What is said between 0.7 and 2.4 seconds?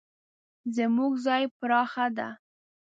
زموږ ځای پراخه ده